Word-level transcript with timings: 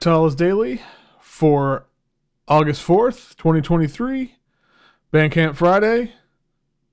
Tallest 0.00 0.38
Daily 0.38 0.80
for 1.20 1.86
August 2.48 2.86
4th, 2.86 3.36
2023. 3.36 4.36
Bandcamp 5.12 5.56
Friday. 5.56 6.14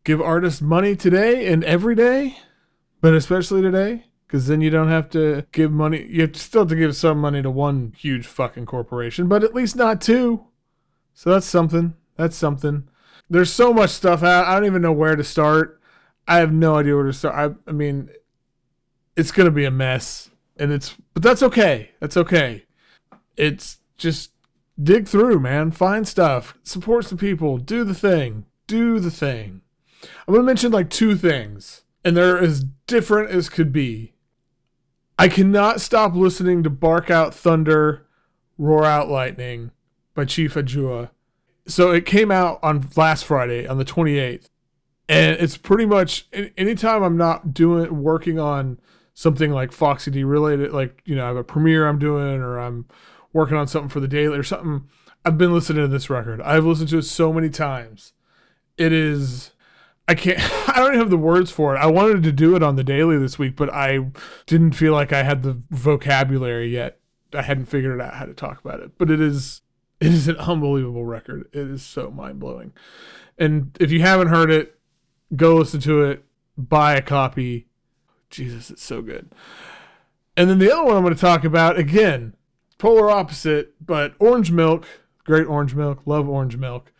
Give 0.04 0.22
artists 0.22 0.62
money 0.62 0.94
today 0.94 1.48
and 1.48 1.64
every 1.64 1.96
day, 1.96 2.38
but 3.00 3.14
especially 3.14 3.62
today, 3.62 4.06
because 4.26 4.48
then 4.48 4.60
you 4.60 4.70
don't 4.70 4.90
have 4.90 5.10
to 5.12 5.46
give 5.54 5.72
money. 5.72 6.06
You 6.10 6.30
still 6.34 6.62
have 6.62 6.70
to 6.70 6.76
give 6.76 6.98
some 6.98 7.20
money 7.20 7.42
to 7.42 7.50
one 7.50 7.94
huge 7.98 8.26
fucking 8.26 8.66
corporation, 8.66 9.30
but 9.30 9.44
at 9.44 9.54
least 9.54 9.78
not 9.78 10.02
two. 10.02 10.46
So 11.14 11.30
that's 11.30 11.46
something. 11.46 11.96
That's 12.18 12.36
something. 12.36 12.90
There's 13.30 13.52
so 13.52 13.74
much 13.74 13.92
stuff 13.92 14.22
out. 14.22 14.48
I 14.48 14.56
don't 14.56 14.66
even 14.66 14.82
know 14.82 14.94
where 14.94 15.16
to 15.16 15.24
start. 15.24 15.80
I 16.28 16.38
have 16.38 16.52
no 16.52 16.76
idea 16.76 16.96
where 16.96 17.06
to 17.06 17.14
start. 17.14 17.36
I, 17.68 17.70
I 17.70 17.74
mean, 17.74 18.10
it's 19.16 19.32
gonna 19.32 19.52
be 19.52 19.66
a 19.66 19.72
mess, 19.72 20.30
and 20.58 20.74
it's 20.74 20.96
but 21.14 21.24
that's 21.24 21.44
okay. 21.44 21.92
That's 22.02 22.18
okay. 22.18 22.67
It's 23.38 23.78
just 23.98 24.32
dig 24.82 25.08
through, 25.08 25.40
man. 25.40 25.72
Find 25.72 26.08
stuff. 26.08 26.58
Support 26.64 27.06
some 27.06 27.18
people. 27.18 27.58
Do 27.58 27.84
the 27.84 27.94
thing. 27.94 28.46
Do 28.68 29.00
the 29.00 29.12
thing. 29.12 29.62
I'm 30.28 30.34
gonna 30.34 30.44
mention 30.44 30.72
like 30.72 30.90
two 30.90 31.16
things, 31.16 31.84
and 32.04 32.16
they're 32.16 32.38
as 32.38 32.66
different 32.86 33.32
as 33.32 33.50
could 33.50 33.72
be. 33.72 34.14
I 35.20 35.28
cannot 35.28 35.82
stop 35.82 36.14
listening 36.14 36.64
to 36.64 36.70
Bark 36.70 37.10
Out 37.10 37.34
Thunder, 37.34 38.06
Roar 38.58 38.86
Out 38.86 39.10
Lightning 39.10 39.72
by 40.14 40.26
Chief 40.26 40.54
Adjuah. 40.54 41.10
So 41.68 41.92
it 41.92 42.06
came 42.06 42.32
out 42.32 42.60
on 42.62 42.88
last 42.96 43.26
Friday 43.26 43.68
on 43.68 43.78
the 43.78 43.86
28th. 43.86 44.50
And 45.10 45.38
it's 45.40 45.58
pretty 45.58 45.86
much 45.86 46.28
anytime 46.58 47.02
I'm 47.02 47.18
not 47.18 47.54
doing 47.54 48.04
working 48.04 48.40
on 48.40 48.80
something 49.14 49.52
like 49.52 49.72
Foxy 49.72 50.12
D 50.12 50.24
related, 50.24 50.74
like, 50.74 51.02
you 51.06 51.16
know, 51.16 51.24
I 51.24 51.28
have 51.28 51.38
a 51.38 51.44
premiere 51.44 51.88
I'm 51.88 51.98
doing 51.98 52.42
or 52.42 52.60
I'm 52.60 52.86
working 53.38 53.56
on 53.56 53.68
something 53.68 53.90
for 53.90 54.00
the 54.00 54.08
daily 54.08 54.38
or 54.38 54.44
something, 54.44 54.90
I've 55.24 55.38
been 55.38 55.54
listening 55.54 55.84
to 55.84 55.88
this 55.88 56.10
record. 56.10 56.42
I've 56.42 56.66
listened 56.66 56.90
to 56.90 56.98
it 56.98 57.04
so 57.04 57.32
many 57.32 57.50
times. 57.50 58.14
It 58.78 58.92
is 58.92 59.52
I 60.08 60.16
can't 60.16 60.40
I 60.70 60.80
don't 60.80 60.96
have 60.96 61.12
the 61.12 61.18
words 61.18 61.52
for 61.52 61.76
it. 61.76 61.80
I 61.80 61.86
wanted 61.86 62.24
to 62.24 62.32
do 62.32 62.56
it 62.56 62.64
on 62.64 62.76
the 62.76 62.84
daily 62.84 63.18
this 63.18 63.38
week, 63.38 63.56
but 63.56 63.72
I 63.72 64.10
didn't 64.48 64.72
feel 64.72 64.94
like 64.94 65.14
I 65.14 65.24
had 65.24 65.44
the 65.44 65.62
vocabulary 65.70 66.70
yet. 66.70 67.00
I 67.34 67.44
hadn't 67.44 67.66
figured 67.66 68.02
out 68.02 68.16
how 68.16 68.26
to 68.26 68.34
talk 68.34 68.60
about 68.60 68.80
it. 68.80 68.98
But 68.98 69.12
it 69.12 69.22
is 69.22 69.62
it 70.00 70.14
is 70.14 70.28
an 70.28 70.38
unbelievable 70.38 71.06
record. 71.06 71.48
It 71.54 71.68
is 71.68 71.84
so 71.84 72.10
mind-blowing. 72.10 72.74
And 73.38 73.78
if 73.80 73.92
you 73.92 74.02
haven't 74.02 74.30
heard 74.30 74.50
it, 74.50 74.80
go 75.36 75.56
listen 75.56 75.80
to 75.82 76.04
it, 76.04 76.24
buy 76.58 76.96
a 76.96 77.02
copy. 77.02 77.68
Jesus, 78.30 78.72
it's 78.72 78.84
so 78.84 79.02
good. 79.02 79.32
And 80.36 80.50
then 80.50 80.60
the 80.60 80.72
other 80.72 80.84
one 80.84 80.98
I'm 80.98 81.04
going 81.04 81.16
to 81.16 81.20
talk 81.20 81.44
about 81.44 81.78
again, 81.78 82.36
polar 82.78 83.10
opposite, 83.10 83.74
but 83.86 84.14
Orange 84.20 84.52
Milk, 84.52 84.86
great 85.24 85.48
Orange 85.48 85.76
Milk, 85.76 86.02
love 86.06 86.28
Orange 86.30 86.58
Milk 86.58 86.92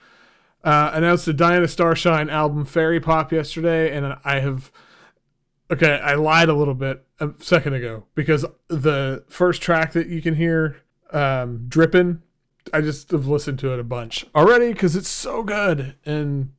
uh, 0.68 0.92
announced 0.94 1.26
the 1.26 1.34
Diana 1.34 1.68
Starshine 1.68 2.30
album 2.30 2.66
Fairy 2.66 3.00
Pop 3.00 3.32
yesterday, 3.32 3.96
and 3.96 4.18
I 4.26 4.40
have. 4.40 4.70
Okay, 5.72 6.00
I 6.00 6.16
lied 6.16 6.50
a 6.50 6.54
little 6.54 6.74
bit 6.74 7.06
a 7.20 7.30
second 7.40 7.74
ago 7.74 8.06
because 8.16 8.46
the 8.68 9.24
first 9.30 9.62
track 9.62 9.94
that 9.94 10.08
you 10.08 10.22
can 10.22 10.36
hear, 10.36 10.78
um, 11.12 11.68
"Drippin'," 11.70 12.22
I 12.74 12.82
just 12.82 13.12
have 13.12 13.28
listened 13.28 13.60
to 13.60 13.74
it 13.74 13.80
a 13.80 13.84
bunch 13.84 14.26
already 14.36 14.74
because 14.74 14.98
it's 14.98 15.10
so 15.10 15.42
good. 15.42 15.96
And 16.06 16.52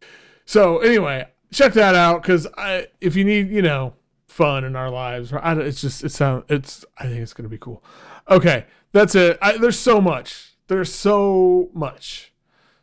so, 0.47 0.79
anyway, 0.79 1.29
check 1.53 1.75
that 1.75 1.95
out 1.95 2.23
because 2.23 2.47
I, 2.57 2.87
if 3.03 3.15
you 3.15 3.25
need, 3.25 3.51
you 3.51 3.61
know, 3.63 3.95
fun 4.27 4.65
in 4.65 4.75
our 4.75 4.91
lives, 4.91 5.35
I, 5.35 5.55
it's 5.59 5.83
just 5.83 6.03
it 6.03 6.13
sounds 6.13 6.45
it's. 6.49 6.85
I 6.97 7.05
think 7.05 7.21
it's 7.21 7.35
gonna 7.35 7.51
be 7.51 7.59
cool. 7.59 7.85
Okay, 8.31 8.65
that's 8.93 9.15
it. 9.15 9.39
I, 9.41 9.57
there's 9.57 9.79
so 9.79 10.01
much. 10.01 10.57
There's 10.69 10.93
so 10.93 11.71
much. 11.73 12.33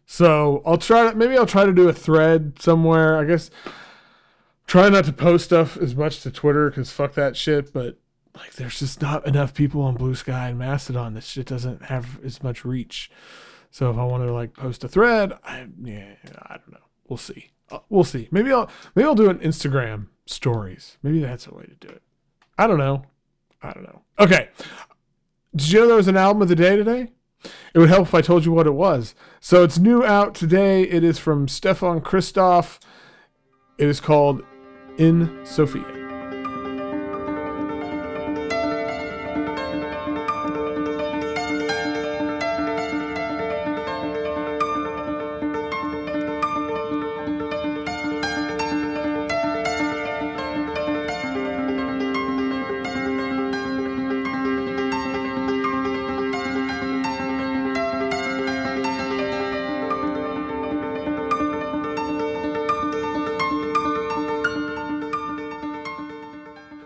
So 0.06 0.62
I'll 0.66 0.78
try 0.78 1.12
to 1.12 1.16
maybe 1.16 1.38
I'll 1.38 1.46
try 1.46 1.66
to 1.66 1.74
do 1.74 1.90
a 1.90 1.94
thread 1.94 2.62
somewhere. 2.62 3.18
I 3.18 3.26
guess 3.26 3.50
try 4.68 4.90
not 4.90 5.06
to 5.06 5.14
post 5.14 5.46
stuff 5.46 5.78
as 5.78 5.96
much 5.96 6.22
to 6.22 6.32
Twitter 6.32 6.70
because 6.70 6.92
fuck 6.92 7.14
that 7.14 7.36
shit. 7.36 7.74
But 7.74 7.98
like, 8.36 8.54
there's 8.54 8.80
just 8.80 9.02
not 9.02 9.26
enough 9.26 9.54
people 9.54 9.82
on 9.82 9.96
Blue 9.96 10.16
Sky 10.16 10.50
and 10.50 10.60
Mastodon. 10.60 11.14
This 11.14 11.28
shit 11.28 11.48
doesn't 11.48 11.86
have 11.86 12.24
as 12.24 12.44
much 12.44 12.66
reach. 12.66 13.10
So 13.72 13.90
if 13.90 13.98
I 13.98 14.04
want 14.06 14.26
to 14.26 14.34
like 14.34 14.54
post 14.54 14.84
a 14.84 14.88
thread, 14.88 15.34
I 15.44 15.68
yeah, 15.84 16.16
I 16.44 16.58
don't 16.58 16.74
know. 16.74 16.86
We'll 17.08 17.18
see. 17.18 17.52
Uh, 17.72 17.80
we'll 17.90 18.04
see. 18.04 18.28
Maybe 18.32 18.52
I'll 18.52 18.70
maybe 18.96 19.08
I'll 19.08 19.16
do 19.16 19.30
an 19.30 19.40
Instagram 19.40 20.08
stories. 20.26 20.98
Maybe 21.04 21.20
that's 21.20 21.48
a 21.48 21.54
way 21.54 21.66
to 21.66 21.88
do 21.88 21.94
it. 21.94 22.02
I 22.58 22.68
don't 22.68 22.78
know. 22.78 23.06
I 23.62 23.74
don't 23.74 23.84
know. 23.84 24.02
Okay. 24.20 24.50
Did 25.56 25.72
you 25.72 25.80
know 25.80 25.88
there 25.88 25.96
was 25.96 26.08
an 26.10 26.18
album 26.18 26.42
of 26.42 26.50
the 26.50 26.56
day 26.56 26.76
today? 26.76 27.12
It 27.74 27.80
would 27.80 27.90
help 27.90 28.08
if 28.08 28.14
I 28.14 28.22
told 28.22 28.44
you 28.44 28.52
what 28.52 28.68
it 28.68 28.74
was. 28.74 29.16
So 29.40 29.64
it's 29.64 29.78
new 29.78 30.04
out 30.04 30.36
today. 30.36 30.84
It 30.84 31.04
is 31.04 31.18
from 31.18 31.48
Stefan 31.48 32.02
Christoff. 32.02 32.80
It 33.78 33.88
is 33.88 34.02
called 34.02 34.44
In 34.98 35.40
Sofia. 35.46 36.05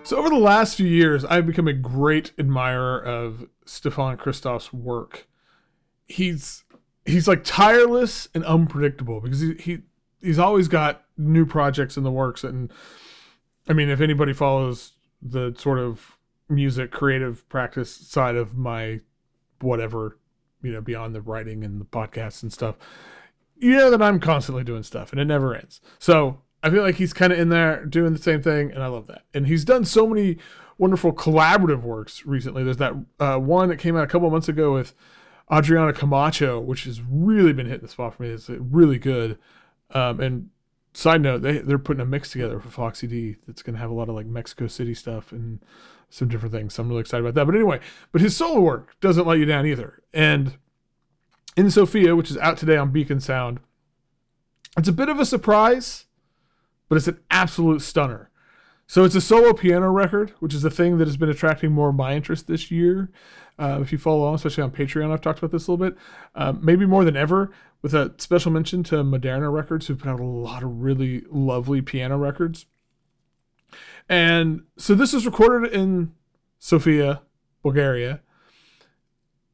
So 0.09 0.17
over 0.17 0.27
the 0.27 0.37
last 0.37 0.75
few 0.75 0.87
years, 0.87 1.23
I've 1.23 1.45
become 1.45 1.67
a 1.67 1.73
great 1.73 2.31
admirer 2.39 2.99
of 2.99 3.47
Stefan 3.67 4.17
Christoff's 4.17 4.73
work. 4.73 5.27
He's 6.07 6.63
he's 7.05 7.27
like 7.27 7.43
tireless 7.43 8.27
and 8.33 8.43
unpredictable 8.43 9.21
because 9.21 9.39
he, 9.39 9.53
he 9.59 9.77
he's 10.19 10.39
always 10.39 10.67
got 10.67 11.03
new 11.15 11.45
projects 11.45 11.95
in 11.95 12.03
the 12.03 12.09
works 12.09 12.43
and 12.43 12.73
I 13.67 13.73
mean 13.73 13.87
if 13.87 14.01
anybody 14.01 14.33
follows 14.33 14.93
the 15.21 15.53
sort 15.55 15.77
of 15.77 16.17
music 16.49 16.89
creative 16.89 17.47
practice 17.47 17.95
side 17.95 18.35
of 18.35 18.57
my 18.57 19.01
whatever, 19.61 20.17
you 20.63 20.71
know, 20.71 20.81
beyond 20.81 21.13
the 21.13 21.21
writing 21.21 21.63
and 21.63 21.79
the 21.79 21.85
podcasts 21.85 22.41
and 22.41 22.51
stuff, 22.51 22.77
you 23.57 23.73
know 23.73 23.91
that 23.91 24.01
I'm 24.01 24.19
constantly 24.19 24.63
doing 24.63 24.81
stuff 24.81 25.11
and 25.11 25.21
it 25.21 25.25
never 25.25 25.53
ends. 25.53 25.81
So 25.99 26.41
I 26.61 26.69
feel 26.69 26.83
like 26.83 26.95
he's 26.95 27.13
kind 27.13 27.31
of 27.31 27.39
in 27.39 27.49
there 27.49 27.85
doing 27.85 28.13
the 28.13 28.19
same 28.19 28.41
thing, 28.41 28.71
and 28.71 28.83
I 28.83 28.87
love 28.87 29.07
that. 29.07 29.23
And 29.33 29.47
he's 29.47 29.63
done 29.63 29.85
so 29.85 30.07
many 30.07 30.37
wonderful 30.77 31.13
collaborative 31.13 31.81
works 31.81 32.25
recently. 32.25 32.63
There's 32.63 32.77
that 32.77 32.93
uh, 33.19 33.37
one 33.37 33.69
that 33.69 33.77
came 33.77 33.95
out 33.95 34.03
a 34.03 34.07
couple 34.07 34.29
months 34.29 34.49
ago 34.49 34.73
with 34.73 34.93
Adriana 35.51 35.93
Camacho, 35.93 36.59
which 36.59 36.83
has 36.83 37.01
really 37.01 37.53
been 37.53 37.65
hitting 37.65 37.81
the 37.81 37.87
spot 37.87 38.15
for 38.15 38.23
me. 38.23 38.29
It's 38.29 38.49
really 38.49 38.97
good. 38.97 39.37
Um, 39.91 40.19
and 40.19 40.49
side 40.93 41.21
note, 41.21 41.41
they 41.41 41.59
they're 41.59 41.79
putting 41.79 42.01
a 42.01 42.05
mix 42.05 42.31
together 42.31 42.59
for 42.59 42.69
Foxy 42.69 43.07
D 43.07 43.37
that's 43.47 43.61
going 43.61 43.75
to 43.75 43.79
have 43.79 43.89
a 43.89 43.93
lot 43.93 44.09
of 44.09 44.15
like 44.15 44.25
Mexico 44.25 44.67
City 44.67 44.93
stuff 44.93 45.31
and 45.31 45.59
some 46.09 46.27
different 46.27 46.53
things. 46.53 46.73
So 46.73 46.83
I'm 46.83 46.89
really 46.89 47.01
excited 47.01 47.25
about 47.25 47.35
that. 47.35 47.45
But 47.45 47.55
anyway, 47.55 47.79
but 48.11 48.21
his 48.21 48.35
solo 48.35 48.59
work 48.61 48.95
doesn't 48.99 49.27
let 49.27 49.39
you 49.39 49.45
down 49.45 49.65
either. 49.65 50.01
And 50.13 50.57
in 51.55 51.71
Sofia, 51.71 52.15
which 52.15 52.31
is 52.31 52.37
out 52.37 52.57
today 52.57 52.77
on 52.77 52.91
Beacon 52.91 53.19
Sound, 53.19 53.59
it's 54.77 54.87
a 54.87 54.93
bit 54.93 55.09
of 55.09 55.19
a 55.19 55.25
surprise 55.25 56.05
but 56.89 56.97
it's 56.97 57.07
an 57.07 57.19
absolute 57.31 57.81
stunner. 57.81 58.29
So 58.87 59.03
it's 59.03 59.15
a 59.15 59.21
solo 59.21 59.53
piano 59.53 59.91
record, 59.91 60.33
which 60.39 60.53
is 60.53 60.65
a 60.65 60.71
thing 60.71 60.97
that 60.97 61.07
has 61.07 61.15
been 61.15 61.29
attracting 61.29 61.71
more 61.71 61.89
of 61.89 61.95
my 61.95 62.15
interest 62.15 62.47
this 62.47 62.71
year. 62.71 63.11
Uh, 63.59 63.79
if 63.81 63.91
you 63.91 63.99
follow 63.99 64.21
along, 64.21 64.35
especially 64.35 64.63
on 64.63 64.71
Patreon, 64.71 65.11
I've 65.11 65.21
talked 65.21 65.37
about 65.37 65.51
this 65.51 65.67
a 65.67 65.71
little 65.71 65.85
bit. 65.85 65.97
Uh, 66.33 66.53
maybe 66.59 66.87
more 66.87 67.05
than 67.05 67.15
ever, 67.15 67.51
with 67.83 67.93
a 67.93 68.15
special 68.17 68.51
mention 68.51 68.81
to 68.85 68.95
Moderna 69.03 69.53
Records, 69.53 69.85
who've 69.85 69.99
put 69.99 70.09
out 70.09 70.19
a 70.19 70.25
lot 70.25 70.63
of 70.63 70.81
really 70.81 71.23
lovely 71.29 71.81
piano 71.81 72.17
records. 72.17 72.65
And 74.09 74.63
so 74.75 74.95
this 74.95 75.13
is 75.13 75.25
recorded 75.25 75.71
in 75.71 76.13
Sofia, 76.57 77.21
Bulgaria. 77.61 78.21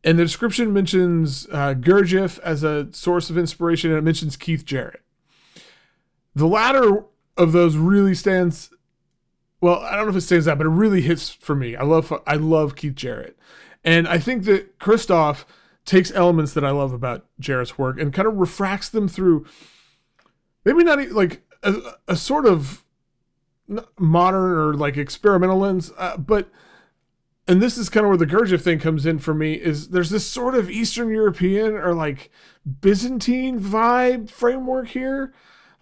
And 0.01 0.17
the 0.17 0.23
description 0.23 0.71
mentions 0.71 1.47
uh, 1.51 1.73
Gurdjieff 1.73 2.39
as 2.39 2.63
a 2.63 2.87
source 2.93 3.29
of 3.29 3.37
inspiration, 3.37 3.89
and 3.89 3.99
it 3.99 4.03
mentions 4.03 4.37
Keith 4.37 4.63
Jarrett. 4.63 5.01
The 6.33 6.47
latter 6.47 7.03
of 7.37 7.51
those 7.51 7.77
really 7.77 8.15
stands 8.15 8.69
well, 9.61 9.79
I 9.79 9.95
don't 9.95 10.05
know 10.05 10.11
if 10.11 10.17
it 10.17 10.21
stands 10.21 10.47
out, 10.47 10.57
but 10.59 10.67
it 10.67 10.71
really 10.71 11.01
hits 11.01 11.29
for 11.29 11.55
me. 11.55 11.75
I 11.75 11.83
love 11.83 12.13
I 12.27 12.35
love 12.35 12.75
Keith 12.75 12.95
Jarrett. 12.95 13.37
And 13.83 14.07
I 14.07 14.17
think 14.17 14.43
that 14.45 14.77
Christoff 14.79 15.45
takes 15.85 16.11
elements 16.11 16.53
that 16.53 16.65
I 16.65 16.71
love 16.71 16.93
about 16.93 17.25
Jarrett's 17.39 17.77
work 17.77 17.99
and 17.99 18.13
kind 18.13 18.27
of 18.27 18.35
refracts 18.35 18.89
them 18.89 19.07
through 19.07 19.45
maybe 20.65 20.83
not 20.83 20.99
like 21.11 21.43
a, 21.63 21.75
a 22.07 22.15
sort 22.15 22.45
of 22.45 22.83
modern 23.97 24.57
or 24.57 24.73
like 24.73 24.97
experimental 24.97 25.59
lens, 25.59 25.91
uh, 25.97 26.17
but 26.17 26.49
and 27.47 27.61
this 27.61 27.77
is 27.77 27.89
kind 27.89 28.05
of 28.05 28.09
where 28.09 28.17
the 28.17 28.25
Gurdjieff 28.25 28.61
thing 28.61 28.79
comes 28.79 29.05
in 29.05 29.19
for 29.19 29.33
me 29.33 29.53
is 29.53 29.89
there's 29.89 30.09
this 30.09 30.25
sort 30.25 30.55
of 30.55 30.69
Eastern 30.69 31.09
European 31.09 31.73
or 31.73 31.93
like 31.93 32.31
Byzantine 32.81 33.59
vibe 33.59 34.29
framework 34.29 34.89
here. 34.89 35.33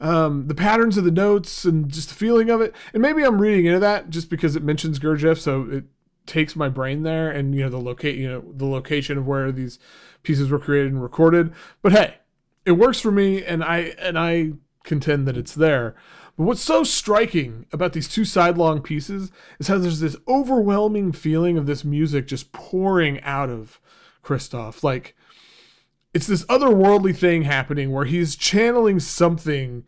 Um, 0.04 0.48
the 0.48 0.56
patterns 0.56 0.98
of 0.98 1.06
the 1.06 1.12
notes 1.12 1.64
and 1.64 1.90
just 1.90 2.10
the 2.10 2.16
feeling 2.16 2.50
of 2.50 2.60
it. 2.60 2.76
And 2.94 3.02
maybe 3.02 3.24
I'm 3.24 3.42
reading 3.42 3.66
into 3.66 3.80
that 3.80 4.10
just 4.10 4.30
because 4.30 4.56
it 4.56 4.62
mentions 4.62 5.00
Gurdjieff, 5.00 5.40
so 5.40 5.66
it 5.72 5.86
takes 6.26 6.56
my 6.56 6.70
brain 6.70 7.04
there 7.04 7.30
and 7.30 7.54
you 7.54 7.62
know 7.62 7.70
the 7.70 7.78
locate 7.78 8.16
you 8.16 8.28
know 8.28 8.44
the 8.56 8.66
location 8.66 9.18
of 9.18 9.28
where 9.28 9.52
these 9.52 9.78
pieces 10.24 10.50
were 10.50 10.60
created 10.60 10.92
and 10.92 11.02
recorded. 11.02 11.54
But 11.82 11.94
hey, 11.94 12.16
it 12.66 12.74
works 12.74 13.00
for 13.00 13.12
me 13.12 13.44
and 13.44 13.64
I 13.64 13.96
and 13.98 14.20
I 14.20 14.54
contend 14.84 15.28
that 15.28 15.38
it's 15.38 15.56
there. 15.56 15.96
But 16.38 16.46
what's 16.46 16.62
so 16.62 16.84
striking 16.84 17.66
about 17.72 17.94
these 17.94 18.08
two 18.08 18.26
sidelong 18.26 18.82
pieces 18.82 19.32
is 19.60 19.68
how 19.68 19.78
there's 19.78 20.00
this 20.00 20.18
overwhelming 20.28 21.12
feeling 21.12 21.58
of 21.58 21.66
this 21.66 21.84
music 21.84 22.28
just 22.28 22.52
pouring 22.52 23.22
out 23.22 23.50
of 23.50 23.80
Christoff. 24.24 24.84
Like 24.84 25.16
it's 26.14 26.28
this 26.28 26.46
otherworldly 26.46 27.16
thing 27.16 27.44
happening 27.44 27.92
where 27.92 28.06
he's 28.06 28.36
channeling 28.36 29.00
something 29.00 29.86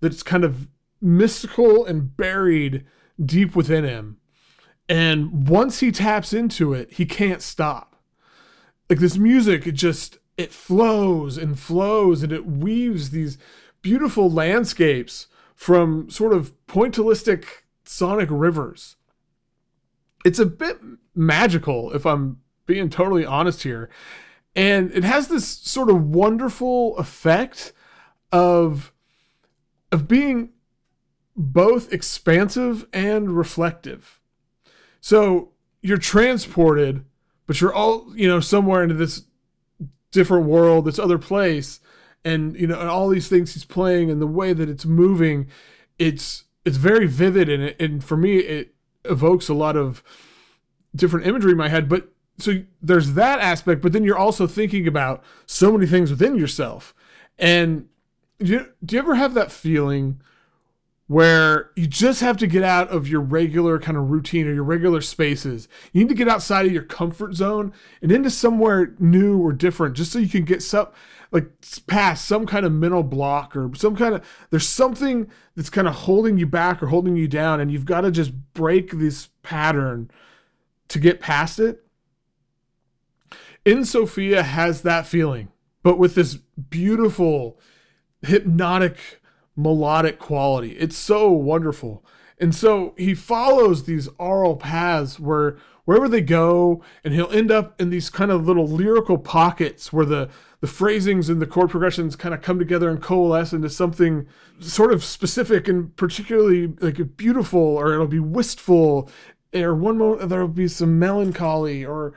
that's 0.00 0.22
kind 0.22 0.44
of 0.44 0.68
mystical 1.00 1.86
and 1.86 2.16
buried 2.16 2.84
deep 3.24 3.54
within 3.54 3.84
him. 3.84 4.18
And 4.88 5.48
once 5.48 5.80
he 5.80 5.92
taps 5.92 6.32
into 6.32 6.72
it, 6.72 6.94
he 6.94 7.04
can't 7.04 7.42
stop. 7.42 7.96
Like 8.88 9.00
this 9.00 9.18
music, 9.18 9.66
it 9.66 9.72
just 9.72 10.18
it 10.36 10.52
flows 10.52 11.36
and 11.36 11.58
flows 11.58 12.22
and 12.22 12.32
it 12.32 12.46
weaves 12.46 13.10
these 13.10 13.38
beautiful 13.82 14.30
landscapes 14.30 15.26
from 15.54 16.08
sort 16.08 16.32
of 16.32 16.54
pointillistic 16.66 17.44
sonic 17.84 18.28
rivers. 18.30 18.96
It's 20.24 20.38
a 20.38 20.46
bit 20.46 20.78
magical, 21.14 21.92
if 21.92 22.06
I'm 22.06 22.40
being 22.66 22.88
totally 22.88 23.24
honest 23.24 23.62
here. 23.62 23.90
And 24.58 24.90
it 24.92 25.04
has 25.04 25.28
this 25.28 25.46
sort 25.46 25.88
of 25.88 26.08
wonderful 26.08 26.98
effect 26.98 27.72
of, 28.32 28.92
of 29.92 30.08
being 30.08 30.50
both 31.36 31.92
expansive 31.92 32.84
and 32.92 33.36
reflective. 33.36 34.20
So 35.00 35.52
you're 35.80 35.96
transported, 35.96 37.04
but 37.46 37.60
you're 37.60 37.72
all, 37.72 38.12
you 38.16 38.26
know, 38.26 38.40
somewhere 38.40 38.82
into 38.82 38.96
this 38.96 39.22
different 40.10 40.46
world, 40.46 40.86
this 40.86 40.98
other 40.98 41.18
place, 41.18 41.78
and 42.24 42.58
you 42.58 42.66
know 42.66 42.78
and 42.78 42.88
all 42.88 43.08
these 43.08 43.28
things 43.28 43.54
he's 43.54 43.64
playing 43.64 44.10
and 44.10 44.20
the 44.20 44.26
way 44.26 44.52
that 44.52 44.68
it's 44.68 44.84
moving 44.84 45.46
it's 45.98 46.44
it's 46.64 46.76
very 46.76 47.06
vivid 47.06 47.48
and 47.48 47.62
it, 47.62 47.80
and 47.80 48.02
for 48.04 48.16
me 48.16 48.38
it 48.38 48.74
evokes 49.04 49.48
a 49.48 49.54
lot 49.54 49.76
of 49.76 50.02
different 50.94 51.26
imagery 51.26 51.52
in 51.52 51.58
my 51.58 51.68
head 51.68 51.88
but 51.88 52.08
so 52.38 52.62
there's 52.80 53.14
that 53.14 53.40
aspect 53.40 53.82
but 53.82 53.92
then 53.92 54.04
you're 54.04 54.18
also 54.18 54.46
thinking 54.46 54.86
about 54.86 55.22
so 55.46 55.72
many 55.72 55.86
things 55.86 56.10
within 56.10 56.36
yourself 56.36 56.94
and 57.38 57.88
do 58.38 58.52
you, 58.52 58.66
do 58.84 58.96
you 58.96 59.00
ever 59.00 59.14
have 59.14 59.34
that 59.34 59.50
feeling 59.50 60.20
where 61.08 61.70
you 61.74 61.86
just 61.86 62.20
have 62.20 62.36
to 62.36 62.46
get 62.46 62.62
out 62.62 62.88
of 62.90 63.08
your 63.08 63.22
regular 63.22 63.78
kind 63.78 63.96
of 63.96 64.10
routine 64.10 64.46
or 64.46 64.52
your 64.52 64.62
regular 64.62 65.00
spaces. 65.00 65.66
You 65.92 66.02
need 66.02 66.10
to 66.10 66.14
get 66.14 66.28
outside 66.28 66.66
of 66.66 66.72
your 66.72 66.82
comfort 66.82 67.34
zone 67.34 67.72
and 68.02 68.12
into 68.12 68.28
somewhere 68.30 68.94
new 68.98 69.38
or 69.38 69.54
different 69.54 69.96
just 69.96 70.12
so 70.12 70.18
you 70.18 70.28
can 70.28 70.44
get 70.44 70.62
some 70.62 70.88
like 71.30 71.50
past 71.86 72.26
some 72.26 72.46
kind 72.46 72.64
of 72.64 72.72
mental 72.72 73.02
block 73.02 73.56
or 73.56 73.70
some 73.74 73.96
kind 73.96 74.14
of 74.14 74.24
there's 74.50 74.68
something 74.68 75.30
that's 75.56 75.70
kind 75.70 75.88
of 75.88 75.94
holding 75.94 76.36
you 76.36 76.46
back 76.46 76.82
or 76.82 76.88
holding 76.88 77.16
you 77.16 77.26
down 77.26 77.58
and 77.58 77.72
you've 77.72 77.86
got 77.86 78.02
to 78.02 78.10
just 78.10 78.32
break 78.52 78.92
this 78.92 79.28
pattern 79.42 80.10
to 80.88 80.98
get 80.98 81.20
past 81.20 81.58
it 81.58 81.84
in 83.68 83.84
Sofia 83.84 84.42
has 84.42 84.82
that 84.82 85.06
feeling 85.06 85.48
but 85.82 85.98
with 85.98 86.14
this 86.14 86.34
beautiful 86.70 87.58
hypnotic 88.22 89.22
melodic 89.56 90.18
quality. 90.18 90.72
It's 90.72 90.96
so 90.96 91.30
wonderful. 91.30 92.04
And 92.38 92.54
so 92.54 92.94
he 92.96 93.14
follows 93.14 93.84
these 93.84 94.08
aural 94.18 94.56
paths 94.56 95.18
where 95.18 95.56
wherever 95.84 96.08
they 96.08 96.20
go 96.20 96.82
and 97.02 97.14
he'll 97.14 97.30
end 97.30 97.50
up 97.50 97.80
in 97.80 97.90
these 97.90 98.10
kind 98.10 98.30
of 98.30 98.46
little 98.46 98.66
lyrical 98.66 99.18
pockets 99.18 99.92
where 99.92 100.06
the 100.06 100.28
the 100.60 100.66
phrasings 100.66 101.28
and 101.28 101.40
the 101.40 101.46
chord 101.46 101.70
progressions 101.70 102.16
kind 102.16 102.34
of 102.34 102.42
come 102.42 102.58
together 102.58 102.90
and 102.90 103.00
coalesce 103.00 103.52
into 103.52 103.70
something 103.70 104.26
sort 104.58 104.92
of 104.92 105.04
specific 105.04 105.68
and 105.68 105.94
particularly 105.96 106.66
like 106.80 107.16
beautiful 107.16 107.60
or 107.60 107.94
it'll 107.94 108.08
be 108.08 108.18
wistful 108.18 109.08
or 109.54 109.74
one 109.74 109.96
moment 109.96 110.28
there'll 110.28 110.48
be 110.48 110.68
some 110.68 110.98
melancholy 110.98 111.84
or 111.84 112.12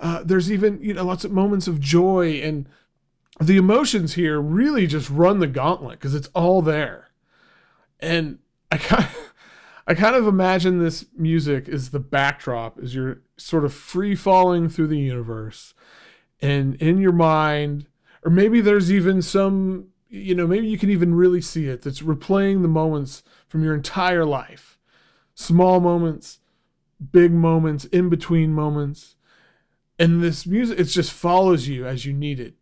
uh, 0.00 0.22
there's 0.24 0.50
even 0.50 0.80
you 0.82 0.94
know 0.94 1.04
lots 1.04 1.24
of 1.24 1.32
moments 1.32 1.68
of 1.68 1.80
joy 1.80 2.40
and 2.42 2.68
the 3.40 3.56
emotions 3.56 4.14
here 4.14 4.40
really 4.40 4.86
just 4.86 5.10
run 5.10 5.40
the 5.40 5.46
gauntlet 5.46 5.98
because 5.98 6.14
it's 6.14 6.28
all 6.34 6.62
there. 6.62 7.08
And 8.00 8.38
i 8.70 8.76
kind 8.76 9.04
of, 9.04 9.32
i 9.86 9.94
kind 9.94 10.16
of 10.16 10.26
imagine 10.26 10.78
this 10.78 11.06
music 11.16 11.68
is 11.68 11.90
the 11.90 12.00
backdrop 12.00 12.78
as 12.78 12.94
you're 12.94 13.20
sort 13.36 13.64
of 13.64 13.72
free 13.72 14.14
falling 14.14 14.68
through 14.68 14.86
the 14.86 14.98
universe 14.98 15.74
and 16.40 16.74
in 16.76 16.98
your 16.98 17.12
mind 17.12 17.86
or 18.24 18.30
maybe 18.30 18.60
there's 18.60 18.90
even 18.90 19.20
some 19.20 19.88
you 20.08 20.34
know 20.34 20.46
maybe 20.46 20.66
you 20.66 20.78
can 20.78 20.90
even 20.90 21.14
really 21.14 21.40
see 21.40 21.66
it 21.66 21.82
that's 21.82 22.00
replaying 22.00 22.62
the 22.62 22.68
moments 22.68 23.22
from 23.46 23.62
your 23.62 23.74
entire 23.74 24.24
life. 24.24 24.78
Small 25.34 25.80
moments 25.80 26.40
big 27.12 27.32
moments 27.32 27.84
in 27.86 28.08
between 28.08 28.52
moments 28.52 29.16
and 29.98 30.22
this 30.22 30.46
music 30.46 30.78
it 30.78 30.84
just 30.84 31.12
follows 31.12 31.68
you 31.68 31.86
as 31.86 32.04
you 32.04 32.12
need 32.12 32.40
it 32.40 32.54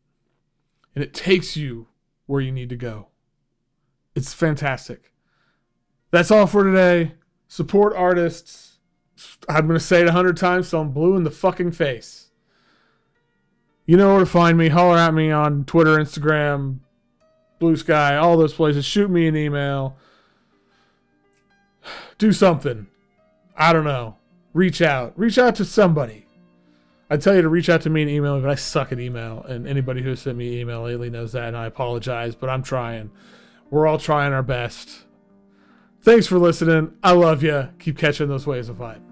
and 0.94 1.02
it 1.02 1.14
takes 1.14 1.56
you 1.56 1.86
where 2.26 2.40
you 2.40 2.52
need 2.52 2.68
to 2.68 2.76
go 2.76 3.08
it's 4.14 4.34
fantastic 4.34 5.12
that's 6.10 6.30
all 6.30 6.46
for 6.46 6.64
today 6.64 7.14
support 7.48 7.94
artists 7.96 8.78
i'm 9.48 9.66
going 9.66 9.78
to 9.78 9.84
say 9.84 10.00
it 10.00 10.08
a 10.08 10.12
hundred 10.12 10.36
times 10.36 10.68
so 10.68 10.80
i'm 10.80 10.90
blue 10.90 11.16
in 11.16 11.24
the 11.24 11.30
fucking 11.30 11.72
face 11.72 12.30
you 13.86 13.96
know 13.96 14.10
where 14.10 14.20
to 14.20 14.26
find 14.26 14.56
me. 14.56 14.68
Holler 14.68 14.98
at 14.98 15.12
me 15.12 15.30
on 15.30 15.64
Twitter, 15.64 15.96
Instagram, 15.96 16.78
Blue 17.58 17.76
Sky, 17.76 18.16
all 18.16 18.36
those 18.36 18.54
places. 18.54 18.84
Shoot 18.84 19.10
me 19.10 19.26
an 19.26 19.36
email. 19.36 19.96
Do 22.18 22.32
something. 22.32 22.86
I 23.56 23.72
don't 23.72 23.84
know. 23.84 24.16
Reach 24.54 24.80
out. 24.80 25.12
Reach 25.16 25.38
out 25.38 25.56
to 25.56 25.64
somebody. 25.64 26.26
I 27.12 27.18
tell 27.18 27.34
you 27.34 27.42
to 27.42 27.48
reach 27.50 27.68
out 27.68 27.82
to 27.82 27.90
me 27.90 28.00
and 28.00 28.10
email 28.10 28.36
me, 28.36 28.40
but 28.40 28.48
I 28.48 28.54
suck 28.54 28.90
at 28.90 28.98
email. 28.98 29.42
And 29.42 29.68
anybody 29.68 30.00
who 30.00 30.16
sent 30.16 30.38
me 30.38 30.58
email 30.58 30.82
lately 30.82 31.10
knows 31.10 31.32
that, 31.32 31.48
and 31.48 31.54
I 31.54 31.66
apologize, 31.66 32.34
but 32.34 32.48
I'm 32.48 32.62
trying. 32.62 33.10
We're 33.68 33.86
all 33.86 33.98
trying 33.98 34.32
our 34.32 34.42
best. 34.42 35.04
Thanks 36.00 36.26
for 36.26 36.38
listening. 36.38 36.94
I 37.02 37.12
love 37.12 37.42
you. 37.42 37.68
Keep 37.78 37.98
catching 37.98 38.28
those 38.28 38.46
waves 38.46 38.70
of 38.70 38.78
vibe. 38.78 39.11